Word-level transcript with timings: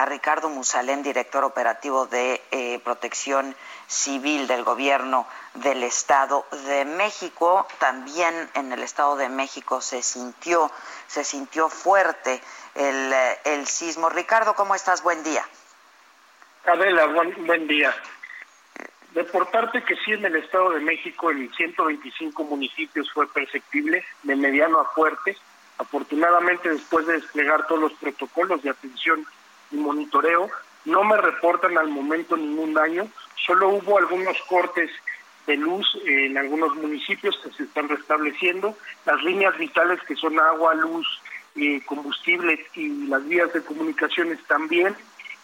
a 0.00 0.06
Ricardo 0.06 0.48
Musalén, 0.48 1.02
director 1.02 1.44
operativo 1.44 2.06
de 2.06 2.40
eh, 2.52 2.80
Protección 2.82 3.54
Civil 3.86 4.46
del 4.46 4.64
Gobierno 4.64 5.28
del 5.52 5.82
Estado 5.82 6.46
de 6.64 6.86
México. 6.86 7.66
También 7.78 8.48
en 8.54 8.72
el 8.72 8.82
Estado 8.82 9.16
de 9.16 9.28
México 9.28 9.82
se 9.82 10.00
sintió, 10.00 10.70
se 11.06 11.22
sintió 11.22 11.68
fuerte 11.68 12.40
el, 12.74 13.12
eh, 13.12 13.38
el 13.44 13.66
sismo. 13.66 14.08
Ricardo, 14.08 14.54
¿cómo 14.54 14.74
estás? 14.74 15.02
Buen 15.02 15.22
día. 15.22 15.44
Adela, 16.64 17.04
buen, 17.08 17.46
buen 17.46 17.66
día. 17.66 17.94
Reportarte 19.12 19.84
que 19.84 19.96
sí 19.96 20.12
en 20.12 20.24
el 20.24 20.36
Estado 20.36 20.70
de 20.70 20.80
México 20.80 21.30
en 21.30 21.52
125 21.52 22.42
municipios 22.44 23.12
fue 23.12 23.30
perceptible, 23.30 24.02
de 24.22 24.34
mediano 24.34 24.80
a 24.80 24.86
fuerte. 24.94 25.36
Afortunadamente, 25.76 26.70
después 26.70 27.06
de 27.06 27.14
desplegar 27.14 27.66
todos 27.66 27.82
los 27.82 27.92
protocolos 27.94 28.62
de 28.62 28.70
atención 28.70 29.26
y 29.70 29.76
monitoreo, 29.76 30.50
no 30.84 31.04
me 31.04 31.16
reportan 31.16 31.76
al 31.78 31.88
momento 31.88 32.36
ningún 32.36 32.74
daño, 32.74 33.08
solo 33.46 33.68
hubo 33.68 33.98
algunos 33.98 34.36
cortes 34.48 34.90
de 35.46 35.56
luz 35.56 35.86
en 36.04 36.38
algunos 36.38 36.74
municipios 36.76 37.38
que 37.42 37.50
se 37.50 37.64
están 37.64 37.88
restableciendo, 37.88 38.76
las 39.04 39.22
líneas 39.22 39.56
vitales 39.58 40.00
que 40.06 40.16
son 40.16 40.38
agua, 40.38 40.74
luz, 40.74 41.06
eh, 41.56 41.80
combustible 41.84 42.64
y 42.74 43.06
las 43.06 43.26
vías 43.26 43.52
de 43.52 43.62
comunicaciones 43.62 44.38
también. 44.46 44.94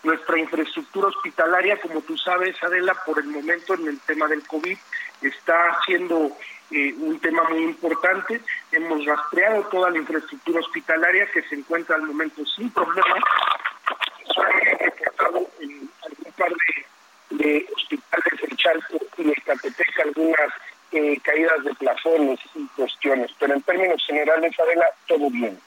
Nuestra 0.04 0.38
infraestructura 0.38 1.08
hospitalaria, 1.08 1.80
como 1.80 2.00
tú 2.02 2.16
sabes, 2.16 2.62
Adela, 2.62 2.94
por 3.04 3.18
el 3.18 3.26
momento 3.26 3.74
en 3.74 3.88
el 3.88 3.98
tema 4.00 4.28
del 4.28 4.46
COVID 4.46 4.76
está 5.22 5.78
siendo 5.84 6.30
eh, 6.70 6.94
un 6.98 7.18
tema 7.18 7.42
muy 7.48 7.64
importante. 7.64 8.40
Hemos 8.70 9.04
rastreado 9.04 9.64
toda 9.64 9.90
la 9.90 9.98
infraestructura 9.98 10.60
hospitalaria 10.60 11.26
que 11.32 11.42
se 11.42 11.56
encuentra 11.56 11.96
al 11.96 12.02
momento 12.02 12.44
sin 12.46 12.70
problemas. 12.70 13.24
Solamente 14.36 14.84
reportado 14.84 15.48
en 15.60 15.90
algún 16.02 16.32
par 16.36 16.52
de, 17.30 17.36
de 17.44 17.66
hospitales 17.74 18.40
del 18.40 18.56
Chalco 18.56 18.98
y 19.16 19.24
de 19.24 19.34
Catepec 19.34 20.00
algunas 20.04 20.52
eh, 20.92 21.18
caídas 21.22 21.64
de 21.64 21.74
plafones 21.74 22.38
y 22.54 22.66
cuestiones, 22.76 23.30
pero 23.38 23.54
en 23.54 23.62
términos 23.62 24.04
generales, 24.06 24.54
Adela, 24.60 24.86
todo 25.08 25.30
bien. 25.30 25.60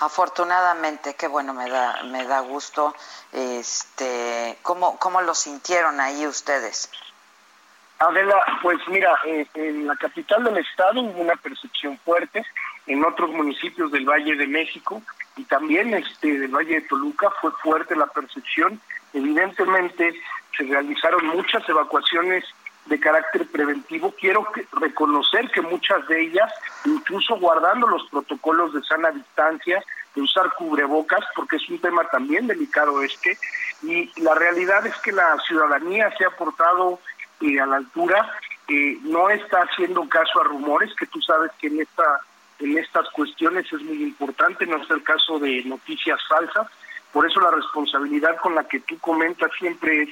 Afortunadamente, 0.00 1.14
qué 1.14 1.28
bueno, 1.28 1.54
me 1.54 1.68
da, 1.70 2.02
me 2.04 2.24
da 2.24 2.40
gusto. 2.40 2.94
Este, 3.32 4.58
¿cómo, 4.62 4.98
¿Cómo 4.98 5.20
lo 5.22 5.34
sintieron 5.34 6.00
ahí 6.00 6.26
ustedes? 6.26 6.90
Adela, 8.00 8.40
pues 8.62 8.78
mira, 8.88 9.12
eh, 9.26 9.46
en 9.54 9.86
la 9.86 9.94
capital 9.94 10.42
del 10.44 10.56
estado 10.56 11.02
hubo 11.02 11.20
una 11.20 11.36
percepción 11.36 11.98
fuerte, 11.98 12.42
en 12.86 13.04
otros 13.04 13.30
municipios 13.30 13.92
del 13.92 14.08
Valle 14.08 14.36
de 14.36 14.46
México 14.46 15.02
y 15.36 15.44
también 15.44 15.92
este 15.92 16.38
del 16.38 16.50
Valle 16.50 16.80
de 16.80 16.88
Toluca 16.88 17.28
fue 17.42 17.52
fuerte 17.62 17.94
la 17.94 18.06
percepción. 18.06 18.80
Evidentemente 19.12 20.14
se 20.56 20.64
realizaron 20.64 21.26
muchas 21.26 21.68
evacuaciones 21.68 22.44
de 22.86 22.98
carácter 22.98 23.46
preventivo. 23.48 24.14
Quiero 24.18 24.46
reconocer 24.72 25.50
que 25.50 25.60
muchas 25.60 26.08
de 26.08 26.22
ellas, 26.22 26.50
incluso 26.86 27.36
guardando 27.38 27.86
los 27.86 28.08
protocolos 28.08 28.72
de 28.72 28.82
sana 28.82 29.10
distancia, 29.10 29.84
de 30.14 30.22
usar 30.22 30.50
cubrebocas, 30.54 31.20
porque 31.36 31.56
es 31.56 31.68
un 31.68 31.78
tema 31.78 32.02
también 32.04 32.46
delicado 32.46 33.02
este, 33.02 33.38
y 33.82 34.10
la 34.22 34.34
realidad 34.34 34.84
es 34.86 34.96
que 35.02 35.12
la 35.12 35.36
ciudadanía 35.46 36.10
se 36.16 36.24
ha 36.24 36.30
portado 36.30 36.98
eh, 37.40 37.60
a 37.60 37.66
la 37.66 37.76
altura, 37.76 38.30
eh, 38.68 38.98
no 39.02 39.30
está 39.30 39.62
haciendo 39.62 40.08
caso 40.08 40.40
a 40.40 40.44
rumores, 40.44 40.94
que 40.94 41.06
tú 41.06 41.20
sabes 41.20 41.50
que 41.60 41.68
en 41.68 41.80
esta 41.80 42.20
en 42.58 42.76
estas 42.76 43.08
cuestiones 43.10 43.72
es 43.72 43.80
muy 43.80 44.02
importante, 44.02 44.66
no 44.66 44.76
es 44.76 44.90
el 44.90 45.02
caso 45.02 45.38
de 45.38 45.64
noticias 45.64 46.20
falsas, 46.28 46.66
por 47.10 47.26
eso 47.26 47.40
la 47.40 47.50
responsabilidad 47.50 48.36
con 48.36 48.54
la 48.54 48.64
que 48.64 48.80
tú 48.80 48.98
comentas 48.98 49.50
siempre 49.58 50.02
es 50.02 50.10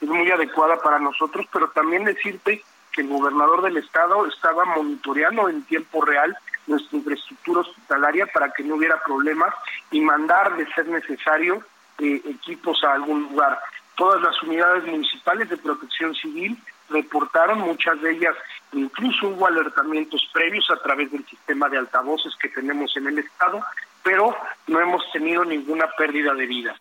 es 0.00 0.08
muy 0.08 0.30
adecuada 0.30 0.76
para 0.80 0.98
nosotros, 0.98 1.46
pero 1.52 1.68
también 1.70 2.04
decirte 2.04 2.62
que 2.92 3.02
el 3.02 3.08
gobernador 3.08 3.62
del 3.62 3.76
estado 3.76 4.26
estaba 4.26 4.64
monitoreando 4.64 5.48
en 5.48 5.62
tiempo 5.64 6.02
real 6.04 6.36
nuestra 6.66 6.98
infraestructura 6.98 7.60
hospitalaria 7.60 8.26
para 8.26 8.50
que 8.52 8.64
no 8.64 8.76
hubiera 8.76 9.02
problemas 9.02 9.54
y 9.90 10.00
mandar 10.00 10.56
de 10.56 10.66
ser 10.72 10.88
necesario 10.88 11.62
eh, 11.98 12.22
equipos 12.24 12.82
a 12.84 12.94
algún 12.94 13.22
lugar. 13.24 13.58
Todas 13.96 14.20
las 14.22 14.42
unidades 14.42 14.84
municipales 14.84 15.48
de 15.48 15.56
protección 15.56 16.14
civil 16.14 16.56
reportaron, 16.88 17.60
muchas 17.60 18.00
de 18.00 18.12
ellas 18.12 18.36
incluso 18.72 19.28
hubo 19.28 19.46
alertamientos 19.46 20.28
previos 20.32 20.68
a 20.70 20.82
través 20.82 21.10
del 21.10 21.26
sistema 21.26 21.68
de 21.68 21.78
altavoces 21.78 22.34
que 22.36 22.48
tenemos 22.48 22.96
en 22.96 23.08
el 23.08 23.18
estado, 23.18 23.64
pero 24.02 24.36
no 24.66 24.80
hemos 24.80 25.02
tenido 25.12 25.44
ninguna 25.44 25.88
pérdida 25.96 26.34
de 26.34 26.46
vidas. 26.46 26.78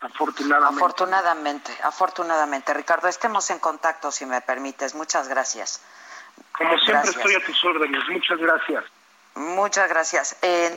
Afortunadamente. 0.00 0.84
Afortunadamente, 0.84 1.72
afortunadamente. 1.82 2.74
Ricardo, 2.74 3.08
estemos 3.08 3.48
en 3.50 3.58
contacto 3.58 4.10
si 4.10 4.26
me 4.26 4.40
permites. 4.42 4.94
Muchas 4.94 5.28
gracias. 5.28 5.80
Como 6.52 6.76
siempre 6.78 7.10
estoy 7.10 7.34
a 7.34 7.44
tus 7.44 7.64
órdenes. 7.64 8.02
Muchas 8.10 8.38
gracias. 8.38 8.84
Muchas 9.34 9.88
gracias. 9.88 10.36
Eh... 10.42 10.76